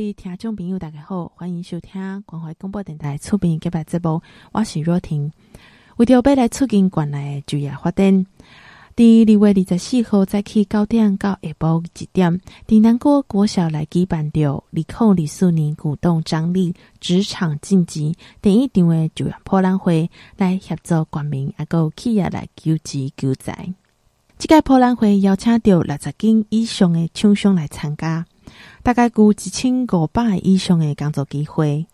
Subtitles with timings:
[0.00, 5.30] 各位听众朋友，大家好，欢迎收听关怀广播电台出品嘅节目，我是若婷。
[5.98, 8.24] 为着要来促进关内就业发展，
[8.96, 23.74] 第二月二十四号早起九点到下晡一点，在南国国小来举办着二零二四年鼓动张力职场晋级第一场的就业博览会，来协助国民阿个企业来求职求才。
[24.38, 28.24] 这个博览会邀请到六十间以上的厂商来参加。
[28.82, 31.86] 大概有一千五百以上的工作机会，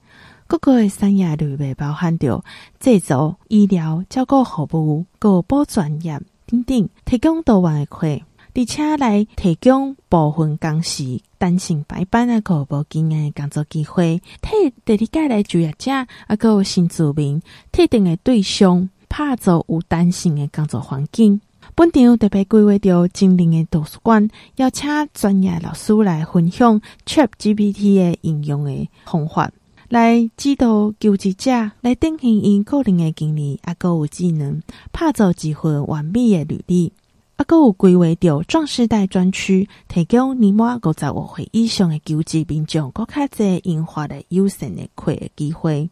[0.46, 2.44] 各个的产业类别包含着
[2.78, 8.06] 制造、医疗、照顾服务、各保专业等等，提供多元的课，
[8.54, 17.42] 而且来提供部分工时弹性排班啊，个无经验的工作机会，替第二届来就业者啊，个新住民
[17.73, 21.40] 特定的对象，拍造有弹性的工作环境。
[21.74, 29.50] 本场特别规划着精灵的图书馆，邀请专业老师来分享 ChatGPT 的应用的方法，
[29.88, 36.92] 来指导求职者来展现因个人的经历，啊，阁有技能，打造一份完美的履历。
[37.36, 45.90] 啊，阁有规划着壮世代专区，提供年满五十五岁以上的求职民众，更较侪优化的优胜的课的机会。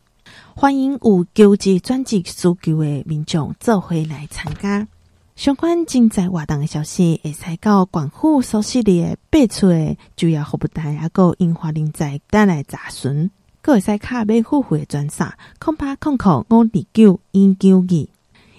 [0.57, 4.89] 欢迎有求职专职需求的民众做伙来参加。
[5.37, 13.29] 相关精彩活动的消息，会使到广府所设立的八处的就业服务台，还有研发人才等来查询。
[13.61, 15.27] 阁会使卡买付费的专线，
[15.59, 18.09] 空八空空五二九一九二。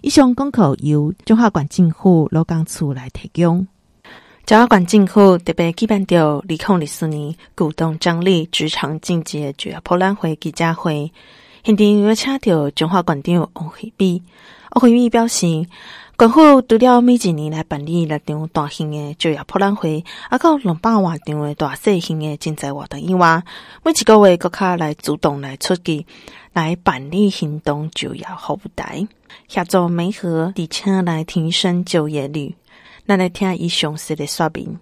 [0.02, 3.66] 以上广告由中华县政府劳工处来提供。
[4.46, 11.10] 中华县政府特别举办着二零二四年鼓动张力职场进阶就业博览会记者会，
[11.64, 14.22] 现场有请到中华县长王惠美。
[14.72, 15.66] 王惠美表示。
[16.18, 23.44] 政府除了每一年来办理六场大型的就业博览会，还有两百万场的大小型的竞赛活动以外，
[23.84, 26.06] 每一个月阁较来主动来出击，
[26.54, 29.06] 来办理行动就业服务台，
[29.50, 32.56] 协助媒合，而且来提升就业率。
[33.06, 34.80] 咱来听伊详细的说明。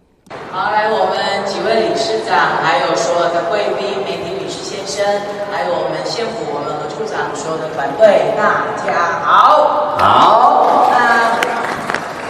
[0.51, 1.17] 好，来我们
[1.49, 5.03] 几位理事长，还有所有的贵宾、媒体、女士先生，
[5.51, 6.72] 还有我们县府我们
[7.05, 10.87] 所有的团队，大家好，好。
[10.87, 11.35] 那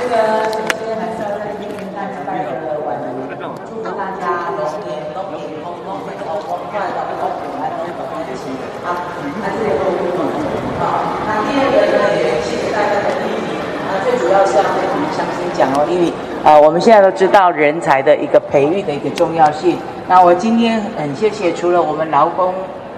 [0.02, 3.14] 这个首先还是要在这边跟大家拜个晚年，
[3.70, 8.50] 祝福大家龙年龙年龙龙龙龙快乐龙虎来龙虎来吉
[8.82, 8.98] 啊！
[9.46, 10.26] 还是有个互动
[10.82, 10.82] 好，
[11.28, 13.54] 那第二个呢，也谢谢大家的莅临。
[13.86, 16.12] 那最主要是要跟你们相亲讲哦，因为
[16.44, 19.78] 啊，我们现在都知道人才的一个培育的一个重要性。
[20.08, 22.52] 那我今天很谢谢，除了我们劳工。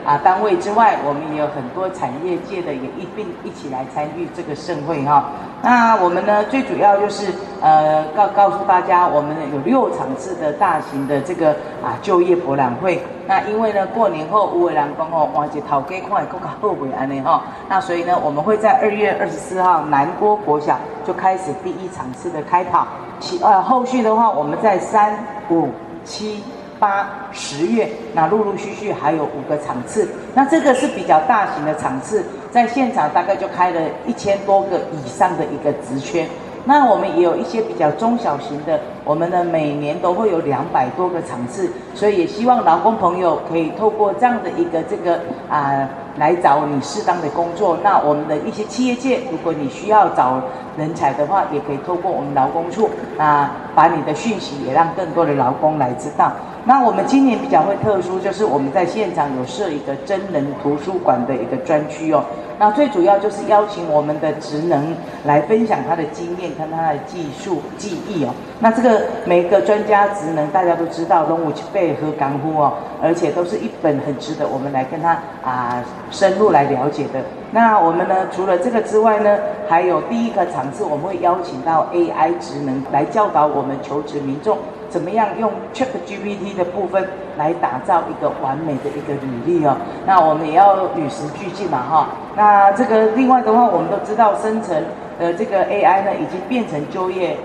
[0.06, 5.26] 啊，单位之外，我们也有很多产业界的也一并一起来参与这个盛会哈。
[5.64, 11.50] 那我们呢，最主要就是呃告告诉大家，我们有六场次的大型的这个
[11.84, 13.02] 啊就业博览会。
[13.26, 17.42] 那因为呢，过年后五位员工哦，哇，这头家看会更加后悔安尼哈。
[17.68, 22.86] 那所以呢，我们会在二月二十四号南郭国小就开始第一场次的开跑，
[23.20, 25.18] 其呃后续的话，我们在三
[25.50, 25.70] 五
[26.04, 26.44] 七。
[26.80, 36.28] 八十月，那陆陆续续还有五个场次，那这个是比较大型的场次，在现场大概就开了一千多个以上的一个职缺。
[36.68, 45.88] 那我们也有一些比较中小型的，我们呢每年都会有两百多个场次，所以也希望劳工朋友可以透过这样的一个这个啊、
[46.18, 47.78] 来找你适当的工作。
[47.84, 50.42] 那我们的一些企业界，如果你需要找
[50.75, 56.31] 人才的话，也可以透过我们劳工处啊，把你的讯息也让更多的劳工来知道。
[56.68, 62.24] 那我们今年比较会特殊，就是我们在现场有设一个真人图书馆的一个专区哦。
[62.58, 68.34] 那最主要就是邀请我们的职能来分享他的经验跟他的技术技艺哦。
[68.59, 77.22] 那这个每个专家职能大家都知道，拢有一辈和港呼哦，而且都是一本很值得我们来跟他啊深入来了解的。
[77.52, 79.38] 那我们呢，除了这个之外呢，
[79.68, 84.58] 还有第一个场次我们会邀请到 AI 职能来教导我们求职民众
[84.95, 87.06] 怎么样用 ChatGPT 的部分
[87.38, 89.75] 来打造一个完美的一个履历哦。
[90.06, 92.07] 那我们也要与时俱进嘛哈。
[92.33, 94.81] 那这个另外的话，我们都知道生成
[95.19, 97.36] 呃这个 AI 呢，已经变成就业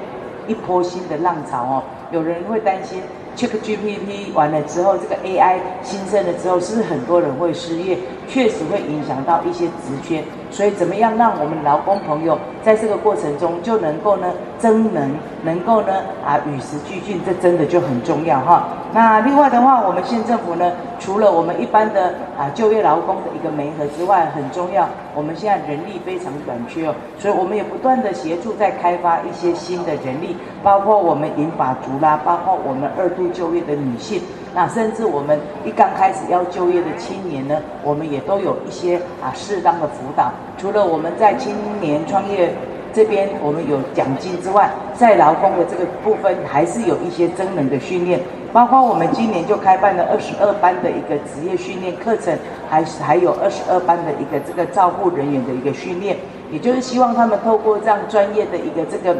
[0.47, 1.83] 一波新的浪潮哦。
[2.13, 3.03] 有人会担心
[3.35, 7.99] ChatGPT 完了之后，这个 AI 新生了之后，是不是很多人会失业？
[8.31, 10.23] 确实会影响到一些职缺。
[10.51, 15.93] 所以怎么样让我们劳工朋友在这个过程中就能够呢增能，能够呢
[16.27, 18.67] 啊与时俱进，这真的就很重要哈。
[18.93, 34.21] 那另外的话，我们县政府呢，除了我们一般的啊就业劳工的一个媒合之外，很重要，我们现在人力非常短缺哦，所以我们也不断的协助在开发一些新的人力，包括我们银发族啦，包括我们二度就业的女性。
[34.55, 40.33] 那甚至我们一刚开始要就业的青年呢，我们也都有一些啊适当的辅导。
[40.59, 42.53] 除了我们在青年创业
[42.93, 48.19] 这边我们有奖金之外，在劳工的这个部分还是有一些增能的训练，
[48.53, 52.37] 包括我们今年就开办了二十二班的一个职业训练课程，
[52.69, 56.17] 还是还有二十二班的一个这个照护人员的一个训练，
[56.51, 59.17] 也就是希望他们透过这样专业的一个这个。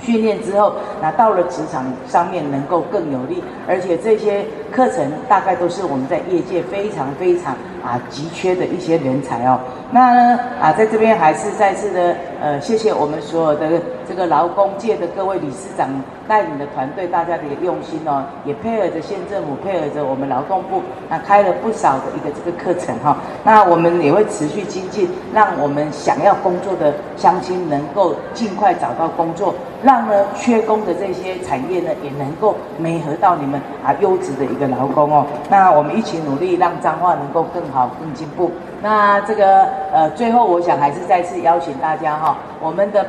[0.00, 4.44] 训练之后，那到了职场上面能够更有力，而且这些
[4.74, 7.54] 课程大概都是我们在业界非常非常
[7.84, 9.60] 啊急缺的一些人才哦。
[9.92, 15.88] 那呢啊，在这边还是再次的呃，谢谢我们所有的这个劳工界的各位理事长
[16.26, 23.16] 带领的团队，大家的用心哦，也配合着县政府，配合着我们劳动部，那开了不少的一个这个课程哈、哦。
[23.44, 29.54] 那我们也会持续精进，让我们想要工作的乡亲能够尽快找到工作。
[29.84, 35.26] 让呢缺工的这些产业呢，也能够媒合到你们啊优质的一个劳工哦。
[35.50, 38.50] 那我们一起努力，让彰化能够更好、更进步。
[38.82, 43.06] 那这个呃，最后我想还是再次邀请大家哈、我们的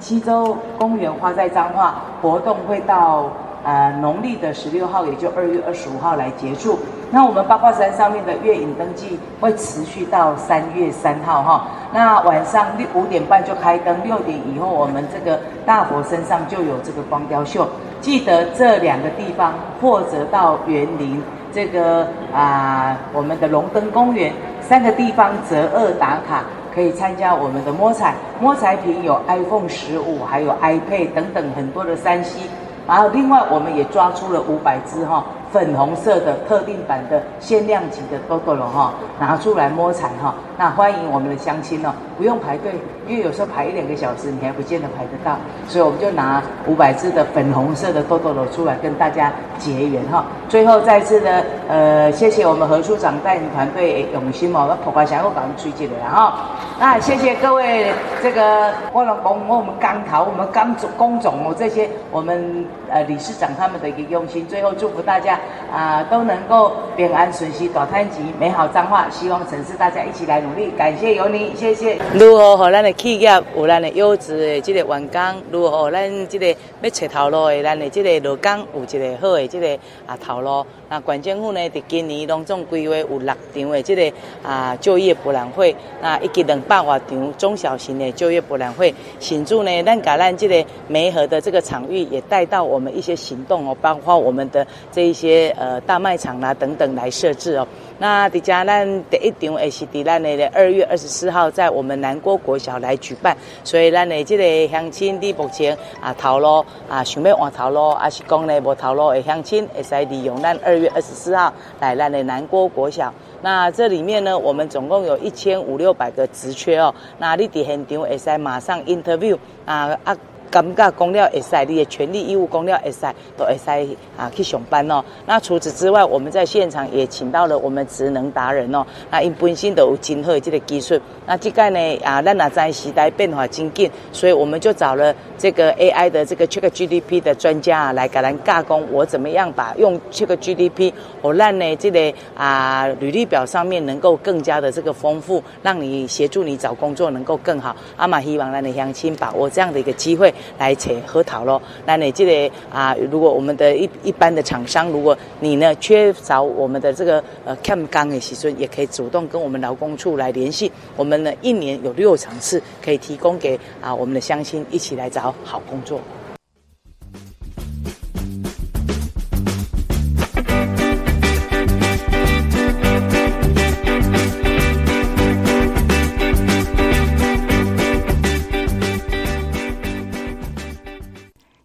[0.00, 3.26] 西洲公园花在彰化活动会到。
[3.64, 6.78] 呃，农历的十六号，也就二月二十五号来结束。
[7.10, 11.66] 那我们八卦山上面的月影登记会持续到三月三号哈。
[11.92, 17.68] 那晚上六五点半就开灯，六点以后我们这个大佛身上就有这个光雕秀。
[18.00, 21.22] 记得这两个地方，或者到园林
[21.52, 28.14] 这个啊、我们的龙灯公园三个地方择二打卡，可以参加我们的摸彩。
[28.40, 32.40] 摸彩品有 iPhone 十五，还有 iPad 等等很多的三 C。
[32.86, 35.22] 然后，另外我们也抓出了五百只哈
[35.52, 40.34] 粉红色的特定版的限量级的多多龙哈，拿出来摸彩哈。
[40.56, 42.72] 那欢迎我们的乡亲哦，不用排队，
[43.08, 45.36] 因为有时候排一两个小时，你还不见得排得到。
[45.66, 50.24] 所以我们就拿五百只的粉红色的豆豆龙出来跟大家结缘哈。
[50.48, 56.50] 最后再次呢呃，谢谢我们何处长带领团队用心哦，那婆婆想要搞推进来哈。
[56.78, 62.64] 那谢谢各位这个我们工我们刚桃我们刚总工总哦这些我们。
[62.90, 65.38] 呃，理事长他们的一个用心，最后祝福大家
[65.70, 69.04] 啊、都能够平安顺遂，大探吉，美好彰化。
[69.10, 71.98] 希望城市大家一起来努力，感谢有你，谢谢。
[72.14, 75.42] 如何和咱的企业有咱的优质的这个员工？
[75.52, 76.48] 如何咱这个
[76.82, 80.66] 要找头路的咱的这个劳工有一个好的这个啊头路？
[80.88, 85.72] 那县政府呢，在今年拢总规划有六场的这个啊就业博览会，
[86.02, 88.92] 那以及两百多场中小型的就业博览会。
[89.20, 97.68] 显著呢，咱把咱这个媒合的这个场域也带到我们一些行动哦，包括我们的这一些呃大卖场啦等等来设置哦。
[98.00, 113.12] 那底下咱第一场也是伫咱的二月二十四号在我们南郭国小来举办，所以咱的这个乡亲的目前啊头路啊想要换头路，还是讲呢无头路的乡亲，会使利用咱二月二十四号来咱的南郭国小。
[113.42, 116.94] 那这里面呢，我们总共有一千五六百个职缺哦。
[117.18, 120.16] 那你伫现场会使马上 interview 啊啊。
[120.50, 123.00] 感觉讲了会使，你的权利义务讲了会使，
[123.36, 123.70] 都会使
[124.18, 125.02] 啊去上班哦。
[125.24, 128.84] 那除此之外，我们在现场也请到了我们职能达人哦。
[129.10, 131.00] 那因本身都有真好的这个技术。
[131.24, 140.92] 那这个呢啊，咱也在时代变化真紧，所以我们就找了这个 AI 的这个 check GDP 的专家啊，来给咱加工我怎么样把用 check GDP，
[141.22, 147.76] 我让呢这个啊履历表上面能够更加的这个丰富，让你协助你找工作能够更好。
[147.96, 150.34] 阿玛希望咱的乡亲把握这样的一个机会。
[150.58, 160.72] 来扯核桃咯，那你记得啊，如果我们的一一般的厂商，如果你呢缺少我们的这个呃 cam 钢的时阵，也可以主动跟我们劳工处来联系。
[160.96, 166.00] 我们呢一年有六场次可以提供给啊我们的乡亲一起来找好工作。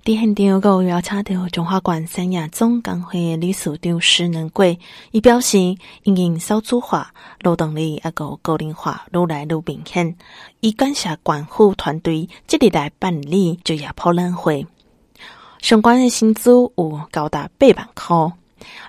[0.06, 4.78] 在现场，我邀请到中华关三亚总工会理事长施能贵，
[5.12, 5.58] 伊表示，
[6.04, 10.18] 因应少子化、劳动力啊个高龄化愈来愈明显，
[10.60, 14.68] 伊感谢关府团队即日来办理就业博览会，
[15.62, 18.34] 相关的薪资有高达八万块。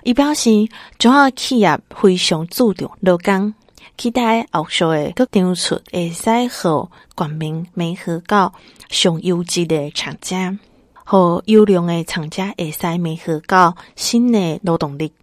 [0.03, 0.67] 伊表示，
[0.97, 3.53] 中华企业非常注重劳工，
[3.97, 8.53] 期待后续的各场出会使和官民美合到
[8.89, 10.59] 上优质的厂家。
[11.05, 15.13] 和优良的厂家会使弥合到新的劳动力，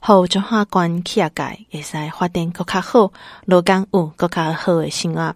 [0.00, 3.10] 和中华关企业界会使发展更加好，
[3.44, 5.34] 劳工有更加好的生活。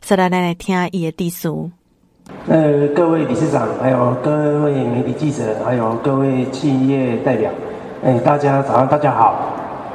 [0.00, 1.70] 再来，来来听伊的致辞。
[2.46, 7.50] 呃，各位理事长，还有各位媒体记者，还有各位企业代表，
[8.04, 9.34] 哎，大家早上大家好，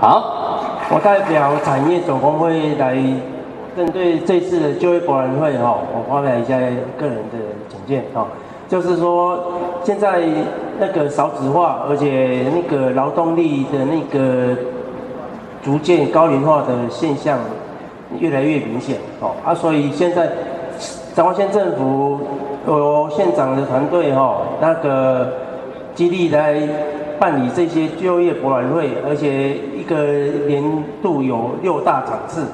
[0.01, 2.95] 好，我代表产业总工会来
[3.77, 6.57] 针对这次的就业博览会哈，我发表一下
[6.97, 7.37] 个人的
[7.69, 8.27] 简介哈，
[8.71, 9.51] 就是说
[9.83, 10.21] 现在
[10.79, 14.55] 那个少子化，而且那个劳动力的那个
[15.61, 17.37] 逐渐高龄化的现象
[18.17, 20.31] 越来越明显哦啊，所以现在
[21.13, 22.21] 彰化县政府
[22.65, 25.33] 有县长的团队哈，那个
[25.93, 26.55] 极力来。
[27.21, 29.95] 办理这些就业博览会，而且一个
[30.47, 30.63] 年
[31.03, 32.47] 度有六大场次，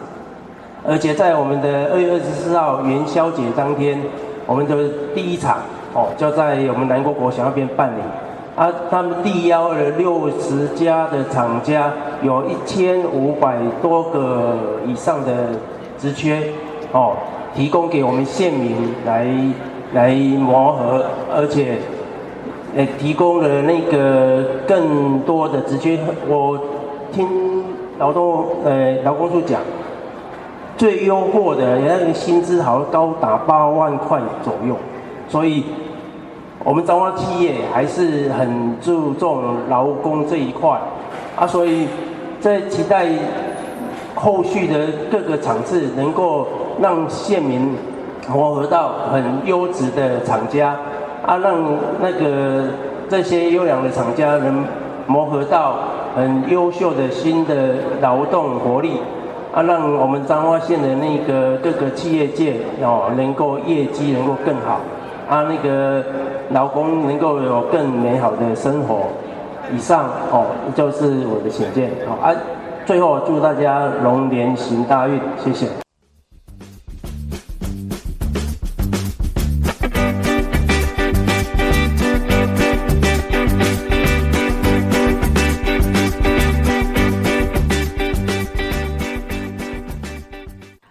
[0.86, 3.98] 而且在我们的二月二十四号元宵节当天，
[4.46, 4.76] 我们的
[5.16, 5.60] 第一场
[5.98, 8.02] 哦，就在我们南国国小那边办理。
[8.56, 15.32] 啊，他们力邀了六十家的厂家，有一千五百多个以上的
[15.98, 16.44] 职缺
[16.92, 17.14] 哦，
[17.56, 19.26] 提供给我们县民来
[19.94, 21.80] 来磨合，而且。
[22.76, 26.60] 也提供了那个更多的职缺，我
[27.12, 27.28] 听
[27.98, 29.62] 劳动呃劳工处讲，
[30.78, 34.76] 最优渥的那个薪资好像高达八万块左右，
[35.28, 35.64] 所以
[36.64, 40.80] 我们彰化企业还是很注重劳工这一块
[41.36, 41.88] 啊，所以
[42.40, 43.08] 在期待
[44.16, 46.48] 后续的各个场次能够
[46.82, 47.76] 让县民
[48.30, 50.76] 磨合到很优质的厂家。
[51.26, 51.58] 啊，让
[52.00, 52.64] 那个
[53.10, 54.64] 这些优良的厂家能
[55.08, 55.76] 磨合到
[56.16, 58.94] 很优秀的新的劳动活力，
[59.54, 64.80] 啊，让我们彰化县的那个各个企业界哦，能够业绩能够更好，
[65.30, 66.04] 啊，那个
[66.50, 69.08] 老公能够有更美好的生活。
[69.74, 71.92] 以上哦，就是我的请见。
[72.08, 72.34] 好啊，
[72.86, 75.87] 最后祝大家龙年行大运，谢谢。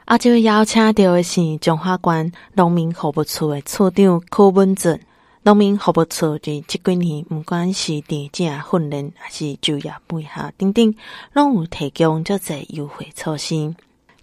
[0.06, 4.96] 啊，这位邀请到的是中华县农民服务处的处长柯文哲。
[5.42, 10.94] 农民服务处这这几年，不管是地价训练，还是就业配合等等，
[11.32, 13.74] 拢有提供这些优惠措施。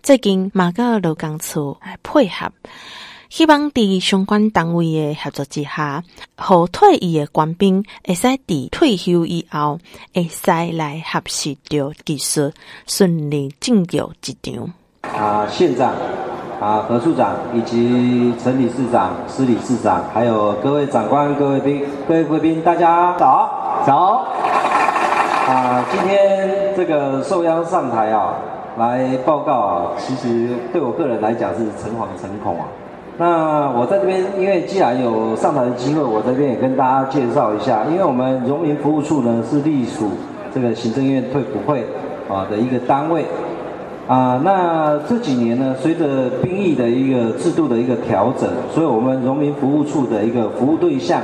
[0.02, 2.50] 最近马高劳工处来配合，
[3.30, 6.02] 希望在相关单位的合作之下，
[6.38, 8.40] 和退役的官兵会使在
[8.72, 9.78] 退休以后，
[10.14, 12.54] 会使来学习到技术，
[12.88, 14.74] 顺利进入职场。
[15.12, 15.92] 啊，县长、
[16.60, 24.26] 啊何处长以及陈理事长、施理事长，还有各位长官、各位宾、各位贵宾，大家早早。
[25.48, 28.34] 啊，今天这个受邀上台啊，
[28.78, 32.66] 来报告啊，其实对我个人来讲是诚惶诚恐啊。
[33.18, 40.10] 那我在这边，因为既然有上台的机会，我这边也跟大家介绍一下，因为我们荣民服务处呢是隶属
[40.54, 41.86] 这个行政院退辅会
[42.28, 43.26] 啊的一个单位。
[44.06, 51.22] 啊，那这几年呢，随着兵役的一个制度的一个调整，所以我们荣民服务处的一个服务对象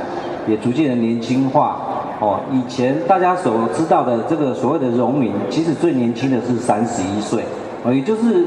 [0.48, 1.76] 也逐渐的年轻化。
[2.20, 7.42] 哦，以前大家所知道的这个所谓的荣民，其实最年轻的是三十一岁，
[7.82, 8.46] 哦，也就是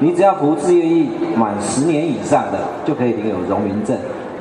[0.00, 3.96] 你只要服务志愿役满十年以上的，就可以领有荣民证。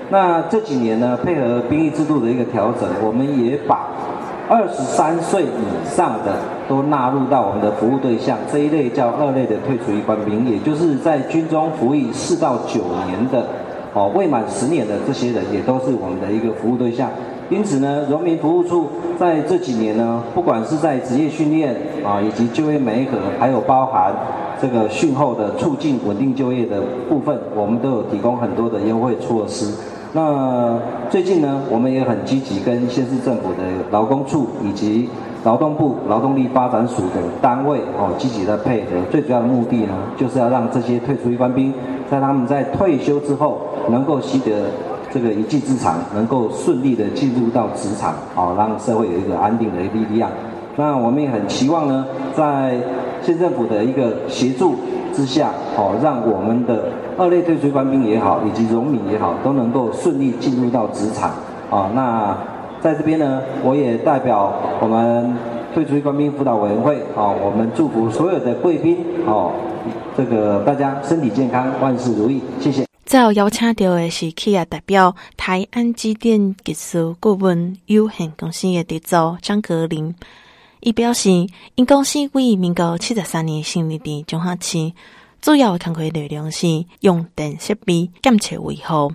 [0.10, 3.88] 那这几年呢，配合兵役制度的一个调整，我们也把
[4.48, 6.36] 二十三岁以上的
[6.70, 13.44] 都纳入到我们的服务对象，这一类叫二类的退出役官兵，也就是在军中服役四到九年的，
[13.96, 17.10] 哦，未满十年的这些人，也都是我们的一个服务对象。
[17.50, 24.14] 因此呢，荣民服务处在这几年呢，不管是在职业训练啊，以及就业媒合，还有包含
[24.62, 29.74] 这个训后的促进稳定就业的部分，我们都有提供很多的优惠措施。
[30.14, 35.08] 那最近呢，我们也很积极跟县市政府的劳工处以及
[35.44, 38.88] 劳动部劳动力发展署的单位哦，积极的配合。
[39.12, 41.72] 最主要的目的呢，就是要让这些退出役官兵，
[42.10, 44.72] 在他们在退休之后，能够习得
[45.12, 50.32] 这个一技之长，能够顺利的进入到职场，哦，让社会有一个安定的力量。
[50.76, 52.76] 那我们也很期望呢，在
[53.22, 54.74] 县政府的一个协助
[55.14, 56.86] 之下，哦，让我们的
[57.20, 61.32] 二类退出官兵也好，以及荣民也好，都能够顺利进入到职场。
[61.70, 62.36] 啊，那
[62.82, 65.36] 在这边呢，我也代表我们
[65.74, 68.98] 退出官兵辅导委员会，啊，我们祝福所有的贵宾，
[69.28, 69.52] 哦，
[70.18, 72.86] 这个大家身体健康，万事如意，谢谢。
[73.06, 80.16] 最后邀请到的是企业代表台安机电技术顾问有限公司的董事张格林。
[80.82, 81.30] 伊表示，
[81.76, 84.94] 因公司为民国七十三年成立的彰化市，
[85.42, 86.68] 主要的工作内容是
[87.00, 89.14] 用电设备检测维护、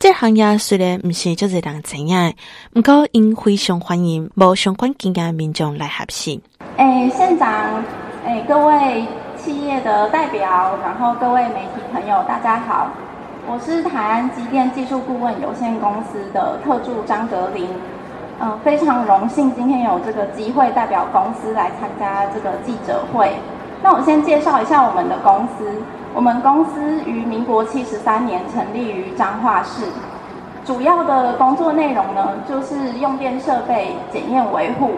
[0.00, 2.34] 这行业虽然不是就是人专业，
[2.74, 6.42] 不过因非常欢迎无相关经验的民众来学习。
[6.76, 7.84] 诶，县长，
[8.24, 12.90] 诶，各位企业的代表，然后各位媒体朋友，大家好，
[13.46, 17.68] 我是台安机电技术顾问有限公司的特助张格林。
[18.40, 23.32] 嗯，非常荣幸今天有这个机会代表公司来参加这个记者会。
[23.82, 25.64] 那我先介绍一下我们的公司。
[26.12, 29.84] 我们公司于民国七十三年成立于彰化市，
[30.64, 34.94] 主要的工作内容呢，就是用电设备检验维护。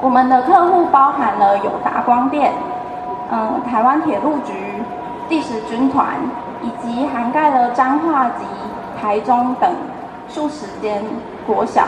[0.00, 2.52] 我们的客户包含了友达光电、
[3.30, 4.54] 嗯，台湾铁路局、
[5.28, 6.16] 第十军团，
[6.62, 8.46] 以及涵盖了彰化及
[8.98, 9.70] 台中等
[10.26, 11.04] 数十间
[11.46, 11.84] 国小。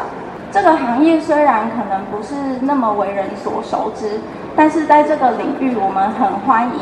[0.53, 4.21] 这个行业虽然可能不是那么为人所熟知，
[4.57, 6.81] 但是在这个领域，我们很欢迎，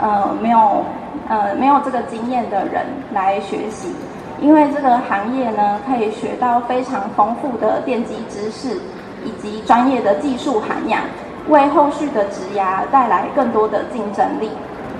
[0.00, 0.84] 呃，没有，
[1.28, 3.94] 呃，没有这个经验的人来学习，
[4.40, 8.80] 因为这个行业呢，可以学到非常丰富的电机知识
[9.24, 11.00] 以及专业的技术涵养，
[11.48, 14.50] 为后续的职涯带来更多的竞争力。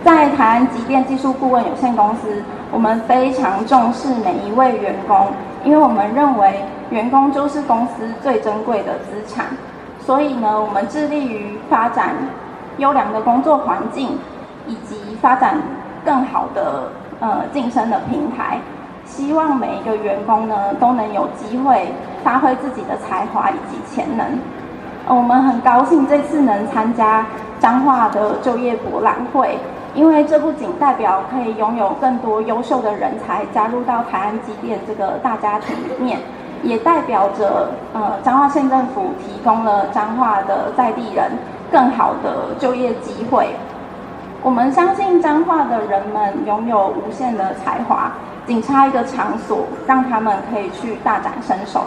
[0.04, 5.28] 在台湾机电技术顾问有限公司，我们非常重视每一位员工，
[5.64, 6.62] 因为我们认为。
[6.92, 9.46] 员工就是公司最珍贵的资产，
[10.04, 12.14] 所以呢，我们致力于发展
[12.78, 14.18] 优良的工作环境，
[14.66, 15.56] 以及发展
[16.04, 16.90] 更好的
[17.20, 18.58] 呃晋升的平台。
[19.04, 21.92] 希望每一个员工呢都能有机会
[22.24, 24.26] 发挥自己的才华以及潜能。
[25.08, 27.26] 我们很高兴这次能参加
[27.58, 29.58] 彰化的就业博览会，
[29.94, 36.18] 因为这不仅代表可以拥有更多优秀的人才加入到台安机电这个大家庭里面。
[36.62, 41.30] 也代表着，呃，彰化县政府提供了彰化的在地人
[41.70, 43.48] 更好的就业机会。
[44.42, 48.12] 我们相信彰化的人们拥有无限的才华，
[48.46, 51.82] 仅差一个场所，让他们可以去大展身手。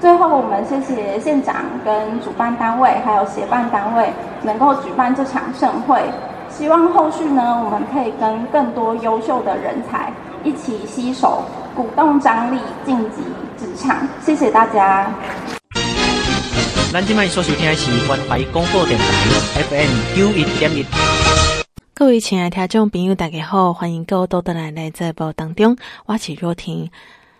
[0.00, 4.10] 最后，我们谢谢县长跟主办单位还有协办单位
[4.42, 6.02] 能够举办这场盛会。
[6.48, 10.10] 希望后续呢，我们可以跟更多优秀的人才
[10.42, 11.42] 一起携手，
[11.80, 13.22] 鼓动张力，晋级
[13.56, 14.06] 职场。
[14.22, 15.10] 谢谢大家。
[16.92, 20.84] 咱今麦所收听的是关怀广播电台 FM 九一点一。
[21.94, 26.90] 各位亲爱的听众朋友，大家好，欢迎各位到来来这部当中，我是若婷。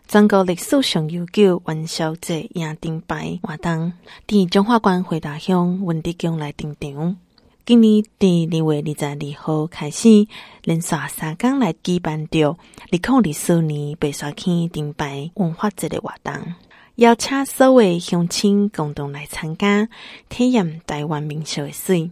[0.08, 3.92] 全国历史上悠久元宵节迎灯牌活动，
[4.26, 7.14] 伫中华关回大乡文德宫来登场。
[7.70, 10.26] 今年第二月二十二号开始，
[10.64, 12.56] 连续三天来举办着二
[12.90, 16.34] 零二四年白沙坑灯牌文化节的活动，
[16.96, 19.88] 邀请所有乡亲共同来参加，
[20.28, 22.10] 体验台湾民俗的水。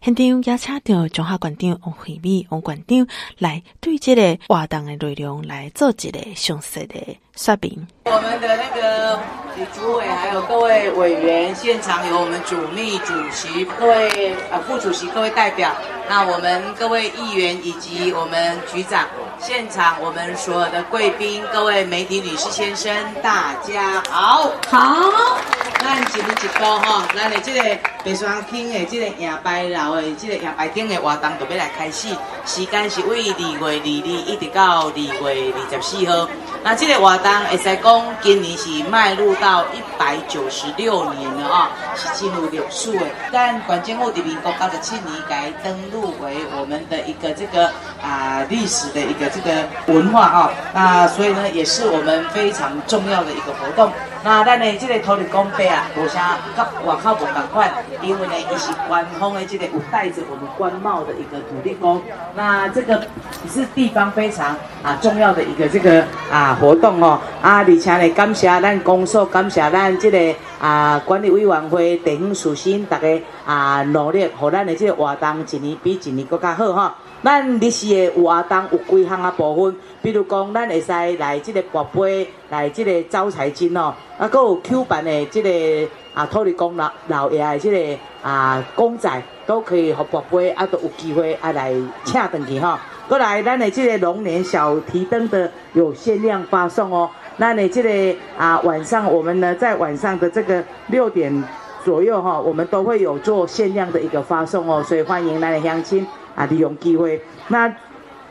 [0.00, 3.06] 现场邀请到中华馆长王惠美王馆长
[3.38, 7.86] 来对这个活动的内容来做一个详细的说明。
[8.04, 9.20] 我们的那个
[9.56, 15.74] 李主委还有各位委员，现场有我们主秘、主席、各位呃副主席、各位代表，
[16.08, 19.06] 那我们各位议员以及我们局长，
[19.40, 25.38] 现场我们所有的贵宾、各位媒体女士先生，大家好，好。
[25.80, 27.78] 咱一日一度吼，咱的这个
[28.08, 32.08] 白山坑的这个迎牌楼的这个迎牌顶的活动就要来开始，
[32.46, 36.26] 时间是为二月二日一直到二月二十四号。
[36.64, 43.04] 那这个活动会使讲，今年是迈入到一百九十六年了啊，是进入历史的。
[43.30, 47.66] 但关键我的民国八十七年改登录为我们的一个这个
[48.02, 53.92] 啊历史的一个这个文化啊，那所以呢，也是我们非常重要的一个活动。
[54.24, 62.00] 那咱的这个土地公碑啊，无啥跟外口无同款，因为呢，伊是官方的这个有带着我们官帽的一个土地公。
[62.34, 63.06] 那这个
[63.48, 67.20] 是地方非常啊重要的一个这个啊活动哦。
[67.42, 76.94] 啊，而且呢，感谢咱公所，感谢咱这个啊管理委员会、地方属性，大家啊努力，让咱的这个活动一年比一年更加好哈。
[77.22, 89.10] 咱历史的活动有几项啊部分，比如讲，咱会使来这个博杯，来这个招财金哦，啊，还有 Q 版的这个啊土地公老老爷的这个啊公仔，
[89.46, 92.80] 都可以和博杯啊都有机会啊来请登去哈。
[93.08, 97.10] 过来，咱的这个龙年小提灯的有限量发送哦。
[97.38, 101.42] 那你这个啊晚上，我们呢在晚上的这个六点
[101.84, 106.06] 左右哈，我们都会有做限量的一个发送哦，所以欢迎咱的乡亲。
[106.38, 107.68] 啊，利用机会，那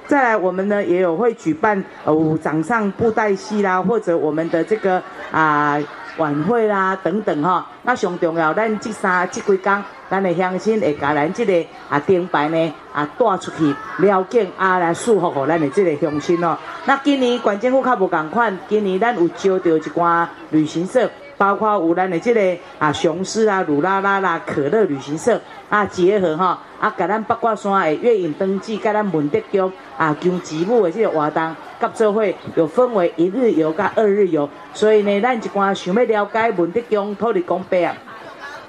[0.07, 5.77] 再来，我们呢也有会举办呃掌上布袋戏啦，或者我们的这个啊
[6.15, 7.67] 晚会啦等等哈。
[7.83, 16.57] 那上重要，咱这三这几天咱的乡亲会甲咱这个啊灯牌呢啊带出去了解啊来祝福给咱的这个乡亲哦。
[16.85, 21.11] 那今年县政府较无共款，今年咱有招到一寡旅行社。
[21.37, 37.95] 包括有咱的这个啊雄狮啊、鲁拉拉啦、可乐旅行社啊结合哈啊，甲咱八卦山的月影登记，甲咱文德宫啊求子母的即个活动，甲作会有分为一日游甲二日游，所以呢，咱一寡想要了解文德宫土地公碑啊，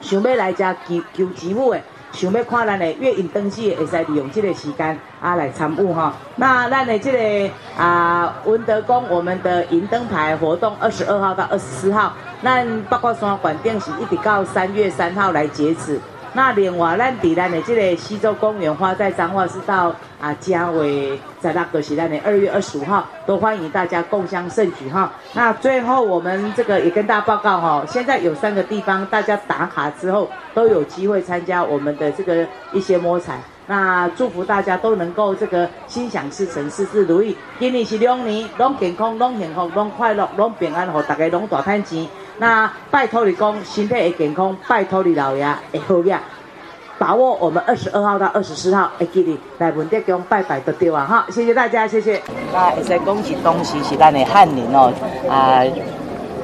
[0.01, 1.81] 想要来遮求求子母的。
[2.13, 6.13] 想要看咱的月影灯节，会使利用这个时间啊来参与哈。
[6.37, 16.01] 那咱的这个啊文德宫，我们的银灯牌活动二十二号到二十四号，那八卦山馆店是一直到三月三号来截止。
[16.39, 25.13] 那另外，咱伫咱的这个西洲公园花在彰化是到啊嘉伟在那个是咱的二月二十五号，都欢迎大家共襄盛举哈。
[25.33, 33.41] 那最后我们这个也跟大家报告哈，现在有三个地方，大家打卡之后都有机会参加我们的这个一些摸彩。
[33.67, 37.37] 那祝福大家都能够这个心想事成，事事如意。
[37.59, 42.07] 今年是龙年，拢健康，拢幸福，拢快乐，拢平安，和大家拢大赚钱。
[42.39, 46.21] 那拜托你讲，身体会健康，拜托你老爷会好呀。
[46.99, 51.07] 把握我们二十二号到二十四号，会记得来文德宫拜拜就对啊！
[51.09, 52.21] 哈，谢谢大家，谢谢。
[52.53, 54.93] 那会使讲起东西是咱的汉人哦，
[55.31, 55.63] 啊，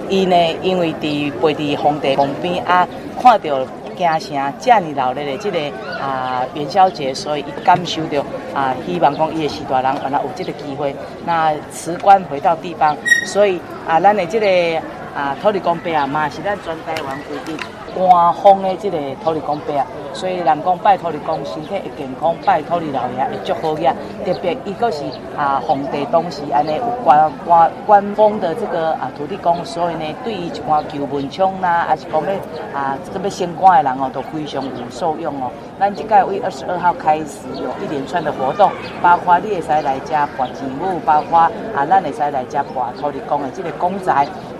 [0.09, 2.87] 伊呢因为伫背伫皇帝旁边啊，
[3.20, 5.59] 看到京城这么热闹的这个
[6.00, 10.94] 啊元宵节，所以伊感受到啊，希望讲伊的士大人原来有这个机会，
[11.26, 14.80] 那辞官回到地方，所以啊，咱的这个。
[15.14, 17.57] 啊，土地公伯啊，嘛是咱全台湾规定
[17.94, 23.94] 官方的这个土地公伯啊，所以人讲拜土地公身体会健康，拜土地老爷会祝福呀。
[24.24, 25.05] 特别伊个是
[25.38, 32.37] 啊，皇帝当时安尼有官官官方的这个啊土地公，所以呢，对于一寡求文昌呐，还是讲咧
[32.74, 35.48] 啊，这个升官的人哦，都非常有受用哦。
[35.79, 38.68] 咱这个为二十二号开始有一连串的活动，
[39.00, 44.12] 包括你会使来家拜钱母，包括啊，咱会使来家拜土地公的这个公仔。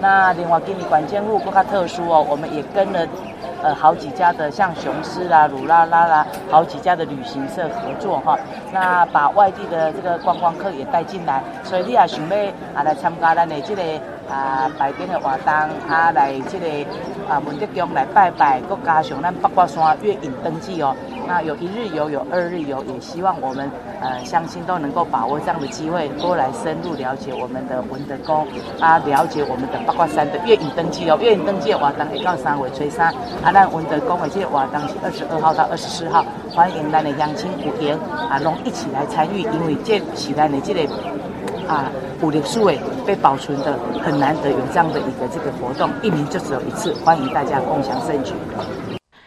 [0.05, 3.09] 那另外今年管建路更加特殊哦，我们也跟了
[3.62, 8.38] 呃好几家的像雄狮啦、鲁拉拉啦，好几家的旅行社合作哈。
[8.71, 12.37] 那把外地的这个观光客也带进来，所以你也想要
[12.75, 13.83] 啊来参加咱的这个
[14.31, 15.55] 啊百天的活动，
[15.88, 16.67] 啊来这个
[17.28, 20.94] 啊文德宫来拜拜，再加上咱八卦山月影登记哦。
[21.26, 28.46] 那有一日游，有二日游，也希望我们呃乡亲都能够把握这样的机会，多来深入了解我们的文德宫，
[28.78, 31.18] 啊，了解我们的八卦山的月影登记哦。
[31.20, 33.08] 月影登记的活动会到三月初三，
[33.42, 40.82] 啊，咱文德宫的这个活动是二十二号到二十四号，欢迎咱的乡亲有缘啊，拢一起来参与，因为这是咱的这个
[41.66, 41.90] 啊
[42.22, 48.33] 有历史的被保存的很难得有这样的一个这个活动，一年就只有一次，欢迎大家共享盛举。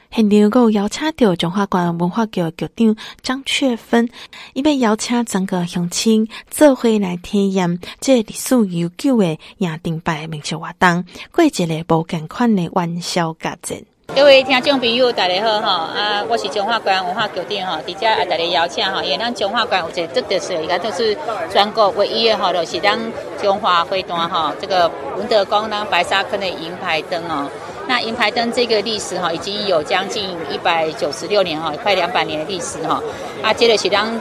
[0.10, 4.10] 现场阁有邀请到中华关文化局局长张雀芬，
[4.54, 13.84] 伊要邀请整个乡亲做伙来体验这历史悠久的迎灯牌民俗活动，过一个无共款的元宵佳节。
[14.16, 15.70] 各位听众朋友，大家好哈！
[15.96, 21.16] 啊，我是中华关文化局长哈，底下啊，大家邀请哈，因为咱中华关有一个特色，应该都是
[21.52, 22.98] 全国唯一的哈，就是咱
[23.42, 27.48] 中华会端哈，这个文德宫当白沙坑的银牌灯哦。
[27.88, 33.02] 那银牌灯这个历史哈，已经有将近一百九十六年哈，快两百年的历史哈。
[33.44, 34.20] 啊，接着是当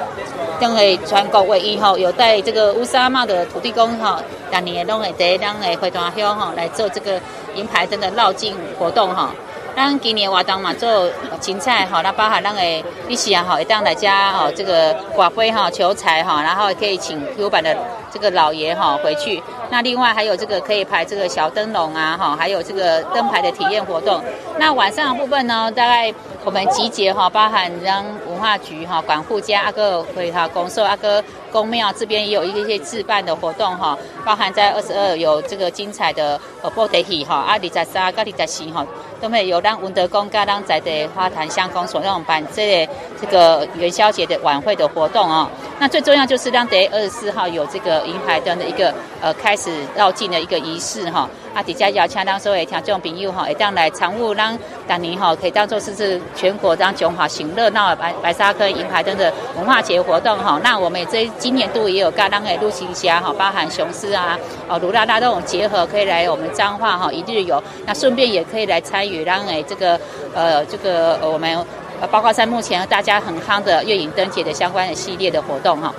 [0.61, 4.21] 灯会全国唯一哈，有带这个乌纱帽的土地公哈，
[4.51, 7.19] 当年拢会在当诶会端乡哈来做这个
[7.55, 9.31] 银牌灯的绕境活动哈。
[9.77, 11.07] 咱今年活动嘛做
[11.39, 17.77] 精彩哈，那包含咱诶历史啊哈，一当来家哈这个刮杯哈求财哈，然后可以请 Q 版的
[18.11, 19.43] 这个老爷哈回去。
[19.69, 24.25] 那另外还有这个可以排这个小灯笼啊哈，还有这个灯牌的体验活动。
[24.59, 26.11] 那晚上的部分呢，大概
[26.43, 31.23] 我们集结哈，包含让文化局哈管护家阿哥会哈公社阿哥
[31.57, 38.87] 宫庙这边也有一些置办的活动哈，包含在二十二有这个精彩的呃布袋戏哈，阿里扎沙咖里扎西哈，
[39.23, 42.87] 都会有让文德宫跟咱在的花坛乡公所用办这
[43.19, 45.51] 这个元宵节的晚会的活动啊。
[45.79, 49.55] 那最重要就是让在二十四号有这个银牌灯的一个呃开。
[49.57, 60.61] 始绕境的一个仪式哈，啊，底下邀请当所谓听众朋友哈，一当来常务让当年哈可以当做是是全国当中华行热闹白白沙坑银牌灯的文化节活动哈。
[60.63, 67.61] 那我们这今年度也有刚当的陆行侠哈，包含雄狮啊、哦卢拉拉这种结合，可以来我们彰化哈一日游。
[67.87, 69.99] 那顺便也可以来参与让诶这个
[70.35, 71.59] 呃这个我们
[72.01, 75.93] 呃包括在目前大家很夯的月影灯节的相关的系列的活动哈。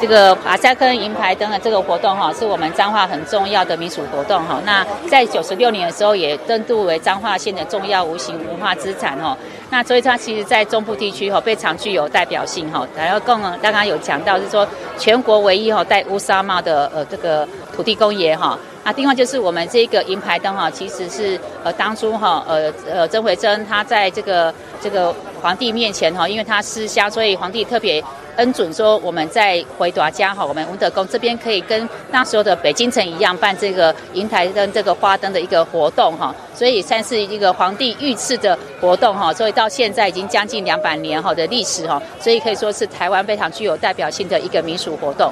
[0.00, 4.60] 这个马赛克银牌灯的这个活动哈，是我们彰化很重要的民俗活动哈。
[4.64, 9.38] 那在九十六年的时候，也登录为彰化县的重要无形文化资产哈。
[9.70, 12.84] 那所以它其实，在中部地区哈，非常具有代表性哈。
[12.96, 14.66] 然后更刚刚有讲到，是说
[14.98, 18.58] 全国唯一哈戴乌纱帽的呃这个土地公爷哈。
[18.84, 28.02] 那另外就是我们这个银牌灯哈，其实是呃当初哈呃呃曾维珍他在这个这个皇帝面前哈，因为他思乡，所以皇帝特别。
[28.36, 45.30] 恩准说，我们在回大家哈，我们文德宫这边可以跟那时候的北京城一样办这个银牌灯这个花灯的一个活动哈，所以算是一个皇帝御赐的活动哈，所以到现在已经将近两百年哈的历史哈，所以可以说是台湾非常具有代表性的一个民俗活动。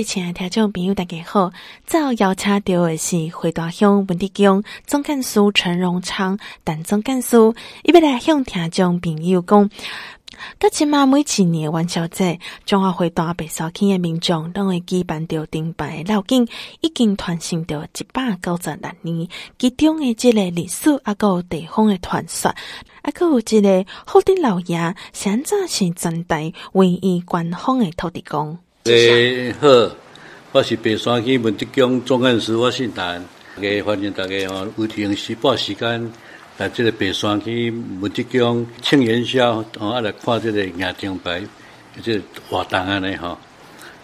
[0.00, 1.52] 位亲爱的听众朋友，大家好！
[1.84, 7.36] 早邀请到的是回大乡文德宫总干事陈荣昌，陈总干事，
[7.82, 9.68] 伊要来向听众朋友讲，
[10.58, 16.48] 噶起码每一年元宵节，中华回大白沙坑的民众都会举办着顶摆绕境，
[16.80, 22.48] 已经传承着一百九十六年，其中的这个历史，啊，个地方的传说，
[23.02, 28.58] 啊，个有这个福德老爷，现在是全台唯一官方的土地公。
[28.84, 29.68] 诶、好，
[30.52, 33.22] 我是白山区文德宫总干事，我姓陈，
[33.54, 36.10] 大家欢迎大家哦，有停时报时间
[36.56, 41.42] 来这个白山区文德宫庆元宵哦，啊来看这个迎灯牌，
[42.02, 43.38] 这个活动安尼吼。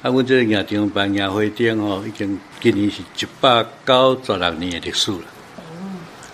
[0.03, 5.25] 啊，阮这个迎灯牌、迎花灯吼，已经今年是一百九十六年的历史了。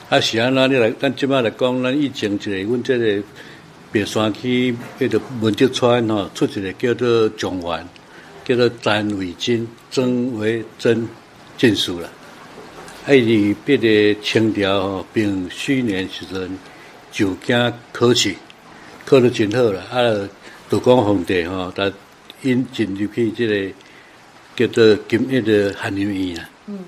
[0.09, 3.23] 啊，是安那你来，咱即摆来讲，咱以前一个，阮这个
[3.93, 7.89] 白山区迄个文德村吼，出一个叫做状元。
[8.45, 11.09] 叫做詹伟金，曾维珍
[11.57, 12.11] 进士了。
[13.07, 16.59] 哎，你别的清朝丙戌年时阵
[17.11, 18.35] 就经考试，
[19.05, 19.81] 考得真好了。
[19.91, 20.29] 啊，
[20.69, 21.93] 道光皇帝吼，他
[22.43, 23.73] 引进入去这个
[24.55, 26.49] 叫做金一的翰林院啊。
[26.67, 26.79] 嗯。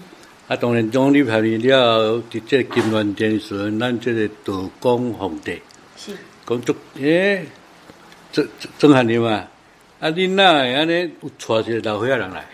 [0.47, 5.61] 啊，当然当入翰林了，在这个金銮殿时阵，咱这个道光皇帝
[5.97, 6.13] 是
[6.47, 7.47] 讲足诶，
[8.33, 8.47] 曾
[8.79, 9.49] 曾翰林嘛。
[10.01, 10.11] 啊！
[10.11, 12.45] 恁哪会安尼有带一个老岁仔人来？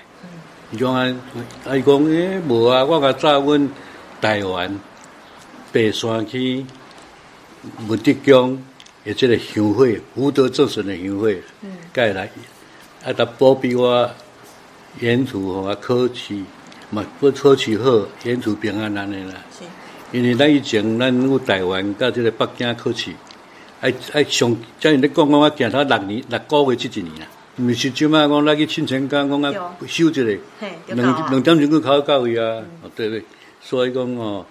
[0.72, 1.02] 伊讲啊，
[1.66, 3.68] 啊伊讲诶，无啊，我甲早阮
[4.20, 4.78] 台湾
[5.72, 6.64] 白山去
[7.88, 8.62] 文德宫
[9.04, 12.30] 诶，即个乡会福德正神的乡会，嗯，盖来
[13.04, 14.08] 啊，他保庇我
[15.00, 16.40] 沿途吼啊考试，
[16.90, 19.34] 嘛不考试好，沿途平安安尼啦。
[19.58, 19.64] 是，
[20.12, 23.10] 因为咱以前咱有台湾甲即个北京考试，
[23.80, 27.26] 爱爱上，像你咧讲讲，我行他六年六个月即一年啦。
[27.56, 30.38] 毋是即摆讲来去庆成宫讲啊修一个，
[30.86, 33.22] 两两点钟去考到位啊，嗯、对对，
[33.60, 34.44] 所以讲哦，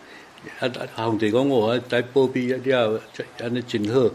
[0.59, 2.99] 啊皇帝讲我在保庇了，
[3.39, 4.09] 安尼真好。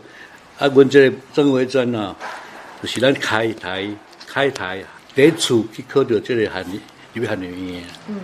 [0.58, 2.14] 啊，阮即个曾维珍啊，
[2.82, 3.88] 就是咱开台
[4.26, 6.80] 开台啊，第一次去考到即个翰林，
[7.14, 7.88] 入翰林院啊。
[8.08, 8.16] 嗯。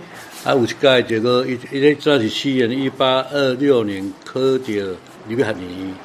[0.43, 4.73] 啊，有一届这个一一个早是四年一八二六年考到
[5.27, 5.95] 入翰林院。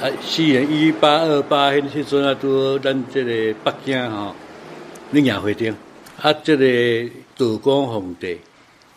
[0.00, 3.30] 啊，西元一八二八，迄时阵啊，拄咱即个
[3.62, 4.34] 北京吼，
[5.12, 5.74] 恁迎花灯。
[6.20, 8.38] 啊，这个道光皇帝，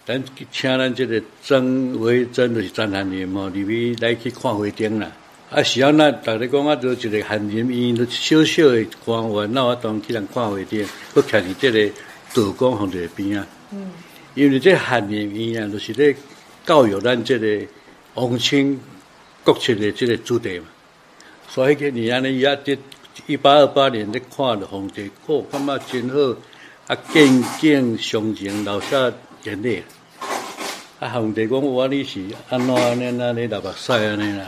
[0.06, 5.12] 咱请咱即个曾维珍就是曾翰林吼，入去来去看花灯啦。
[5.52, 11.94] 啊，是啊，咱逐日讲啊，就一个翰林院，就小小的官员，那我当去人看花灯，佫徛伫即个
[12.34, 13.48] 道光皇帝边啊。
[13.72, 13.92] 嗯。
[14.34, 16.16] 因为这翰林院啊，就是咧
[16.66, 17.62] 教育咱即个
[18.16, 18.80] 皇亲
[19.44, 20.66] 国戚的即个子弟嘛。
[21.48, 22.78] 所以今年安尼，伊啊，伫
[23.26, 26.36] 一八二八年咧看着皇帝，哦，感觉真好，
[26.88, 29.12] 啊，见景伤情，流下
[29.44, 29.84] 眼泪。
[31.00, 34.46] 啊，皇帝讲我你是安怎安尼安尼流目屎安尼啦？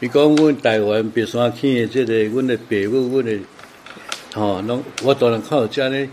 [0.00, 3.38] 伊讲阮台湾白山区的即个，阮的爸母，阮的
[4.34, 6.08] 吼，拢我当然看到遮呢，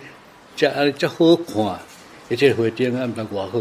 [0.56, 1.80] 遮安尼遮好看，
[2.30, 3.60] 而且花灯啊，毋知偌好。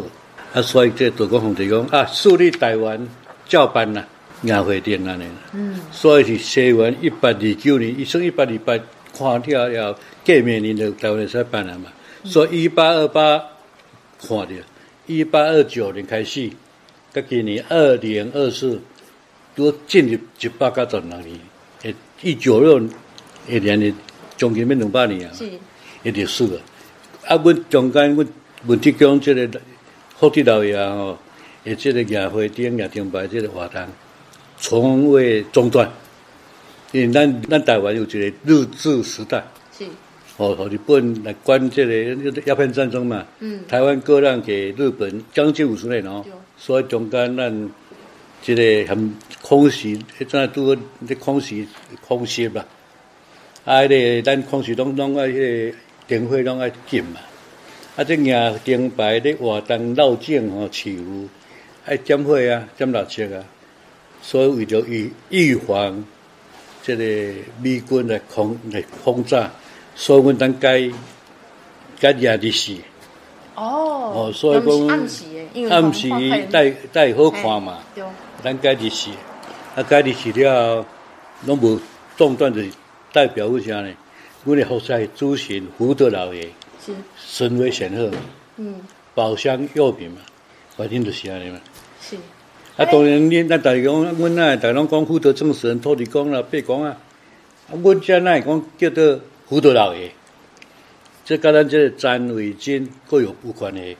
[0.54, 3.08] 啊，所以这道光皇帝讲啊，树立台湾
[3.48, 4.06] 照办啦。
[4.44, 8.78] 迎花灯安尼，嗯，所以是西元一八二九年，一生一八二八
[9.16, 11.90] 看了了，过明年就台湾才办了嘛。
[12.22, 13.42] 嗯、所以一八二八
[14.20, 14.54] 看着，
[15.06, 16.50] 一八二九年开始，
[17.12, 18.80] 到今年二零二四
[19.54, 21.40] 都进入一百九十六年，
[21.82, 22.80] 诶，一九六
[23.48, 23.92] 一年的
[24.36, 25.48] 将近要两百年啊，是，
[26.02, 26.60] 一历史啊。
[27.26, 28.28] 啊，阮中间阮
[28.66, 29.60] 文德宫这个
[30.18, 31.16] 福地老爷吼，
[31.64, 33.82] 诶，这个迎花灯、迎灯牌这个活动。
[34.66, 35.86] 从未中断，
[36.90, 39.44] 因为咱咱台湾有一个日治时代，
[39.76, 39.84] 是
[40.38, 43.26] 哦，和日本来管这个鸦片战争嘛。
[43.40, 43.60] 嗯。
[43.68, 46.24] 台湾割让给日本将近五十年哦。
[46.56, 47.70] 所以中间咱
[48.40, 51.68] 这个很空袭，现在都在空袭
[52.00, 52.64] 空袭吧。
[53.66, 57.20] 啊，个咱空袭拢拢爱迄个电火拢爱禁嘛。
[57.96, 61.28] 啊，这硬灯牌咧活动绕境吼，起雾
[61.84, 63.44] 爱点火啊，点蜡烛啊。
[64.26, 66.02] 所以为了预预防
[66.82, 67.04] 即个
[67.60, 69.50] 美军来空来轰炸。
[69.94, 70.90] 所以阮当该
[72.00, 72.76] 该夜日时
[73.54, 75.24] 哦，哦，所以讲暗时
[75.70, 76.08] 暗时
[76.50, 77.78] 带带好看嘛，
[78.42, 79.10] 咱该日时，
[79.76, 80.84] 啊该日时了，
[81.46, 81.78] 拢无
[82.16, 82.64] 中断的
[83.12, 83.94] 代表为啥呢？
[84.42, 86.48] 阮的佛山主神福德老爷
[86.84, 88.10] 是神威显赫，
[88.56, 88.80] 嗯，
[89.14, 90.16] 宝相药品嘛，
[90.76, 91.60] 反正就是安尼嘛。
[92.02, 92.16] 是
[92.76, 96.96] 啊，当然恁咱大家讲，阮那大家拢讲福德正神、土地公啦、八公啊，
[97.70, 99.20] 啊，阮遮那讲叫做。
[99.46, 100.10] 福德老爷，
[101.22, 103.94] 这甲咱这个詹伟金各有不关系。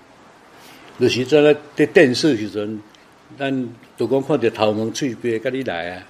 [0.99, 2.81] 就是在那在电视时阵，
[3.39, 6.03] 咱就讲看到头毛喙白，甲你来啊。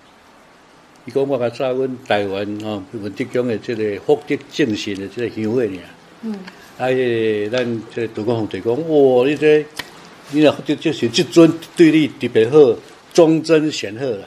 [1.05, 5.69] 伊讲我较早阮台湾吼，文德宫的这个福德正神的这个香火尔。
[6.23, 6.33] 嗯。
[6.79, 9.67] 啊，迄个咱这个杜公皇帝讲，哇，你这
[10.31, 12.59] 你若福德正神这尊对你特别好，
[13.13, 14.27] 忠贞显赫啦。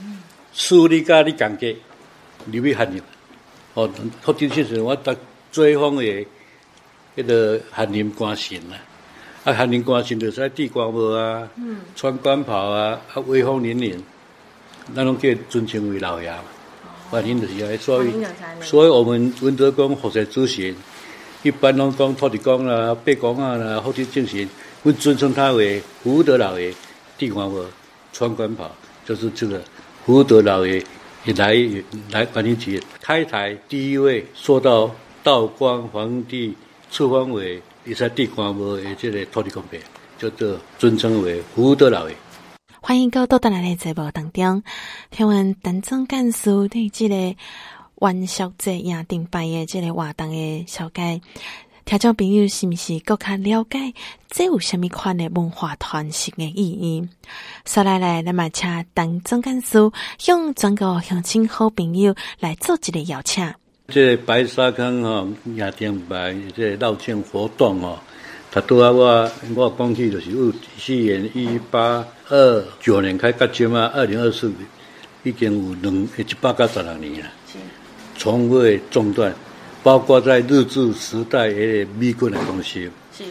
[0.00, 0.18] 嗯。
[0.52, 1.76] 赐你甲你感觉，
[2.46, 3.02] 你会很有。
[3.74, 3.90] 哦，
[4.22, 5.14] 福德正神，我逐
[5.50, 6.26] 追风的，
[7.16, 8.76] 迄个翰林官神啦。
[9.44, 13.98] 啊，翰林官神就是戴地瓜帽啊，嗯、穿官袍啊，啊，威风凛凛，
[14.94, 16.44] 咱拢叫尊称为老爷嘛。
[17.10, 18.12] 反正就是安尼，所以，
[18.62, 20.74] 所以我们文德宫佛山主神，
[21.42, 24.48] 一般拢讲土地公啦、八公啊啦、福德正神，
[24.84, 26.70] 我尊称他为福德老爷，
[27.16, 27.64] 地瓜帽，
[28.12, 28.70] 穿官袍，
[29.06, 29.62] 就是这个
[30.04, 30.84] 福德老爷。
[31.24, 31.56] 也来
[32.10, 36.54] 来关天节开台第一位说到道光皇帝
[36.90, 39.80] 赐封为一在地官帽的这个土地公伯，
[40.18, 42.14] 叫做尊称为福德老爷。
[42.82, 44.62] 欢迎到多德来的节目当中，
[45.10, 47.34] 听完陈总干事对这个
[48.02, 51.22] 元宵节硬灯牌的这个活动的绍介。
[51.84, 53.92] 听众朋友是不是更加了解
[54.30, 57.06] 这有什么款的文化传承的意义？
[57.66, 59.78] 所来来，咱嘛，请当总干事
[60.16, 63.52] 向全国乡亲好朋友来做一个邀请。
[63.88, 67.98] 这个白沙坑哈硬灯牌这个绕境活动哦，
[68.50, 74.60] 他拄啊我我讲起就是有四年一八二九年开到今嘛，二零二四年
[75.22, 77.30] 已经有两一百九十六年了，
[78.16, 79.34] 从未中断。
[79.84, 83.22] 包括在日治时代也美军的东西，是，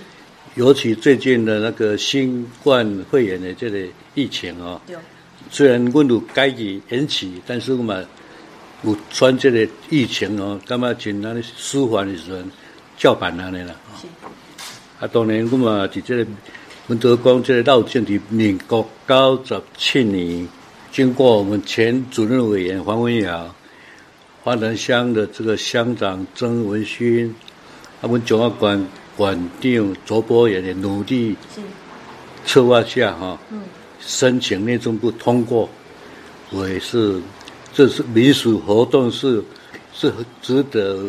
[0.54, 3.80] 尤其最近的那个新冠肺炎的这个
[4.14, 4.96] 疫情哦，对
[5.50, 8.06] 虽然温度改期延期，但是我们
[8.84, 12.44] 有传这个疫情哦，干嘛简单的舒缓的时候，
[13.00, 14.06] 叫板安尼啦，是，
[15.00, 16.28] 啊，当年我们伫这个
[16.86, 20.48] 文德宫这个绕境的民国九十七年，
[20.92, 23.56] 经过我们前主任委员黄文尧。
[24.44, 27.34] 花莲乡的这个乡长曾文勋，
[28.02, 31.34] 他们中华馆馆长卓博也的努力
[32.46, 33.40] 策划下哈，
[34.02, 35.70] 申请内政部通过，
[36.50, 37.22] 我也是，
[37.72, 39.42] 这是民俗活动是
[39.94, 41.06] 是值得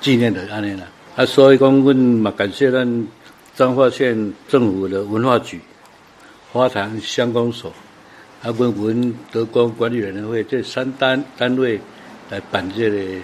[0.00, 0.88] 纪念的案例了。
[1.16, 3.06] 啊，所以讲我嘛感谢咱
[3.54, 5.60] 彰化县政府的文化局、
[6.50, 7.70] 花坛乡公所，
[8.42, 11.78] 啊，跟文德光管理委员会这三单单位。
[12.30, 13.20] 来办这个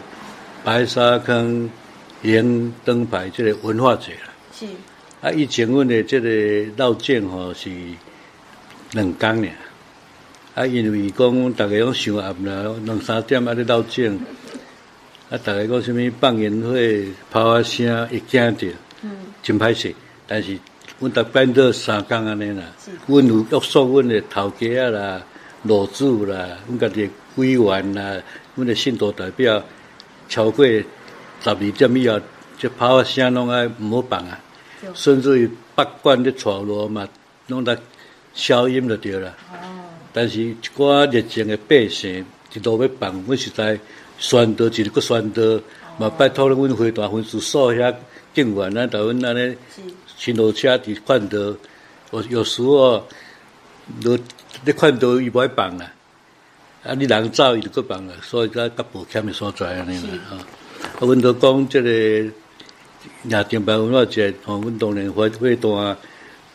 [0.65, 1.71] 白沙坑
[2.23, 4.33] 迎灯牌这个文化节啦。
[4.53, 4.67] 是。
[5.23, 6.29] 啊，以前阮的这个
[6.77, 7.71] 绕境吼是
[8.93, 9.53] 两工俩。
[10.55, 14.19] 啊，因为讲大家拢上暗啦，两三点啊咧绕境。
[15.31, 16.75] 啊，大家讲什么放烟火、
[17.31, 18.67] 炮啊声，会惊着。
[19.03, 19.11] 嗯。
[19.43, 19.95] 真歹势，
[20.27, 20.59] 但是
[20.99, 22.65] 阮逐摆都三工安尼啦。
[22.85, 22.91] 是。
[23.07, 25.23] 阮有约束阮的头家啊啦、
[25.63, 28.21] 老主啦、阮家己委员啦。
[28.55, 29.63] 阮的信徒代表
[30.29, 30.85] 超过十
[31.45, 32.21] 二点以后，
[32.59, 34.41] 这炮声拢爱毋好放啊，
[34.95, 37.07] 甚至于八卦的传罗嘛，
[37.49, 37.77] 拢来
[38.33, 39.35] 消音就对啦。
[39.53, 39.57] 哦。
[40.13, 43.79] 但是一寡热情的百姓一路要放，阮实在
[44.19, 45.43] 宣导一个宣导，
[45.99, 47.95] 嘛拜托了阮会大分事所遐
[48.35, 49.57] 警员咱台阮安尼
[50.17, 51.39] 巡逻车伫看到，
[52.13, 53.07] 有有时候，
[54.03, 54.19] 都
[54.65, 55.93] 咧看到伊无爱放啊。
[56.87, 56.95] 啊！
[56.95, 60.09] 你人走伊就搁放了，所以才较保险的所在安尼啦。
[60.31, 65.97] 啊，啊，阮都讲这个硬灯牌文化节，吼，阮当然会会啊。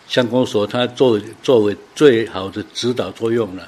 [0.07, 3.67] 乡公所，他作为作为最好的指导作用了。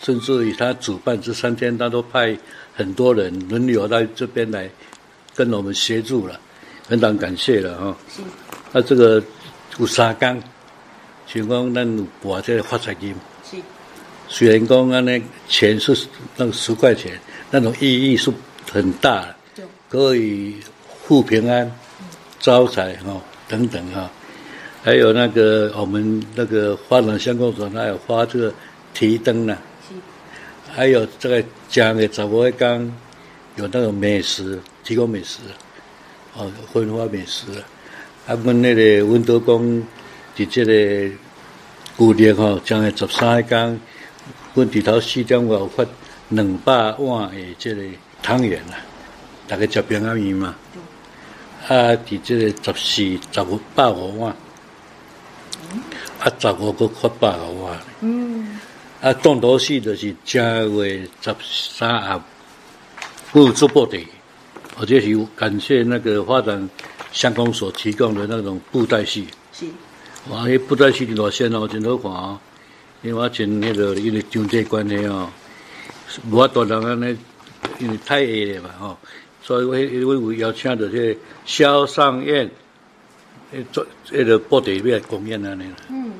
[0.00, 2.38] 甚至于他主办这三天，他都派
[2.74, 4.70] 很多人轮流到这边来，
[5.34, 6.38] 跟我们协助了，
[6.84, 7.96] 非常感谢了哈。
[8.08, 8.22] 是。
[8.72, 9.22] 那这个
[9.78, 10.40] 有三工，
[11.26, 13.14] 像讲咱有拨这个发财金。
[14.30, 14.36] 是。
[14.36, 16.06] 虽然讲安尼钱是
[16.36, 17.20] 那个十块钱，
[17.50, 18.32] 那种意义是
[18.72, 19.26] 很大
[19.56, 20.54] 的，可以
[21.02, 22.06] 护平安、嗯、
[22.38, 24.10] 招财哈等等哈。
[24.82, 28.54] 还有那个我们那个发展乡公所，还有发这个
[28.94, 29.58] 提灯呢。
[29.88, 29.94] 是。
[30.72, 32.90] 还有这个讲的十五刚
[33.56, 35.40] 有那个美食，提供美食，
[36.34, 37.46] 哦，分发美食。
[38.26, 39.82] 啊，阮那个温德宫
[40.36, 41.14] 在这个
[41.98, 43.78] 旧历吼，将个十三刚，
[44.54, 45.84] 阮伫头四点外有发
[46.30, 47.82] 两百碗的这个
[48.22, 48.78] 汤圆啦，
[49.46, 50.54] 大家食平安面嘛。
[51.68, 54.34] 啊，伫这个十四、十五百五碗。
[56.18, 57.80] 啊，十五个发百个碗。
[58.00, 58.58] 嗯。
[59.00, 62.24] 啊，重头戏就是正月十三啊，
[63.34, 64.00] 有做布袋，
[64.76, 66.68] 或者是感谢那个发展
[67.12, 69.28] 乡公所提供的那种布袋戏。
[69.52, 69.66] 是。
[70.28, 72.38] 哇，迄布袋戏的多鲜哦，真好看哦。
[73.02, 75.30] 因为我前迄个因为经济关系哦，
[76.30, 77.16] 无法度人安尼，
[77.78, 78.98] 因为太矮了嘛吼，
[79.42, 82.50] 所以我因为有邀请到这萧尚燕。
[83.52, 85.76] 诶，做迄个布袋戏公演安尼啦。
[85.88, 86.12] 嗯。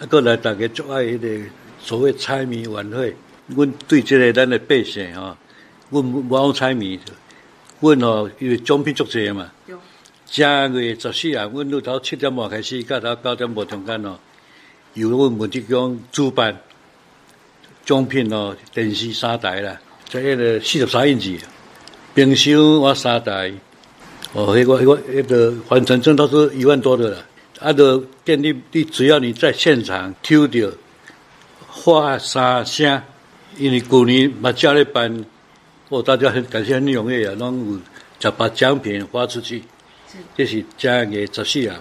[0.00, 1.50] 啊，过来大家足爱迄个
[1.80, 3.14] 所谓猜谜晚会。
[3.46, 5.36] 阮对即个咱的百姓吼，
[5.90, 6.98] 阮无好猜谜，
[7.78, 9.52] 阮吼因为奖品足济嘛。
[9.66, 9.78] 有。
[10.28, 14.18] 正月十四啊，阮日头七点半开始，到头九点半中间哦，
[14.96, 16.58] 由阮文职宫主办，
[17.84, 19.78] 奖品哦，电视三台啦，
[20.08, 21.38] 在迄个四十三英尺，
[22.14, 23.52] 冰箱我三台。
[24.32, 27.26] 哦，那个那个那个完成证都是一万多的了。
[27.60, 30.70] 啊，的电力，你只要你在现场抽到，
[31.68, 33.02] 发三声，
[33.58, 35.26] 因为旧年嘛加了班，
[35.90, 37.80] 哦，大家很感谢很踊跃啊，拢有
[38.18, 39.62] 就把奖品发出去。
[40.10, 41.78] 是，这是正月十四啊，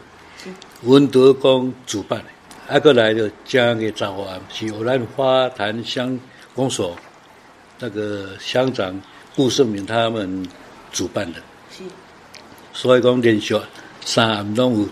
[0.84, 2.26] 文德宫主办的。
[2.68, 6.20] 啊，过来的正月十五啊，是由咱花坛乡
[6.55, 6.97] 公所
[7.80, 8.99] 那个乡长
[9.36, 10.47] 顾胜明他们
[10.91, 11.39] 主办的。
[11.70, 11.84] 是。
[12.74, 13.55] 所以讲连续
[14.03, 14.89] 三暗拢有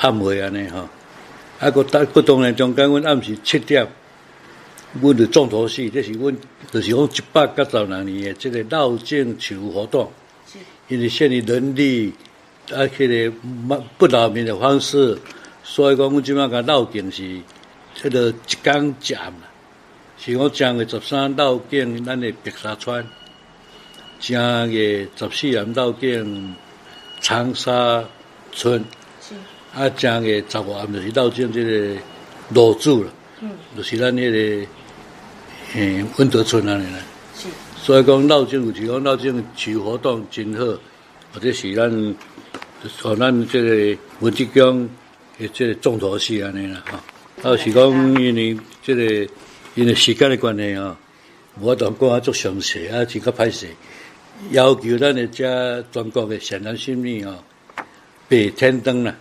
[0.00, 0.88] 暗会安尼吼，
[1.60, 3.86] 啊，搁当搁当然中间，阮暗时七点，
[5.02, 6.34] 阮的重头戏，这是阮
[6.72, 10.10] 就是讲一百九十六年的这个绕境取活动，
[10.50, 12.14] 是因为限于人力，
[12.70, 13.36] 啊，迄个
[13.98, 15.18] 不劳民的方式，
[15.64, 17.22] 所以讲阮即摆甲绕境是，
[18.00, 19.32] 迄个一工一暗，
[20.16, 23.04] 是讲正月十三绕境咱的白沙川，
[24.20, 26.54] 正月十四暗绕境。
[27.20, 28.04] 长沙
[28.52, 28.84] 村，
[29.22, 29.34] 是。
[29.74, 31.96] 啊，正月十五暗就是绕境即个
[32.50, 33.10] 罗柱了，
[33.40, 34.66] 嗯，就是咱那个，
[35.74, 36.98] 嗯，温德村安尼啦，
[37.34, 37.48] 是，
[37.78, 40.78] 所以讲绕境有时讲绕境取活动真好，
[41.32, 42.14] 或者是咱，
[43.04, 44.86] 哦咱即个文职宫
[45.38, 47.02] 的这个重头戏安尼啦，哈，
[47.42, 49.32] 啊是讲因为这个
[49.74, 50.96] 因为时间的关系啊，
[51.60, 53.68] 无法度讲啊足详细啊，真较歹势。
[54.50, 57.38] 要求咱的遮全国的善男信女哦，
[58.28, 59.14] 白天灯啦，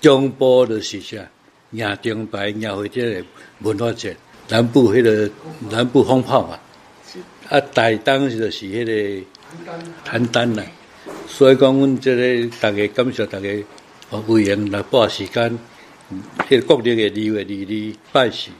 [0.00, 1.24] 中部就是啥，
[1.70, 3.24] 迎灯牌、迎回这个
[3.60, 4.16] 文化节，
[4.48, 5.30] 南部迄个
[5.70, 6.58] 南部风炮嘛，
[7.48, 9.24] 啊，大灯就是迄个
[10.04, 10.64] 丹丹啦，
[11.28, 13.48] 所以讲，阮这个大家感谢大家，
[14.26, 15.58] 委员来拨时间，
[16.48, 18.50] 迄个固定的二月二二拜四、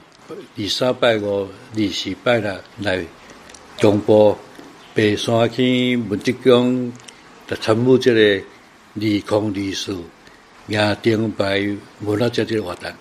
[0.57, 3.05] 二三拜五、二四拜六来
[3.77, 4.37] 中部。
[4.95, 6.93] 白山区文职宫
[7.47, 8.43] 的参与即个
[8.93, 9.97] 二空二四，
[10.67, 12.93] 迎灯牌文化节即个活动。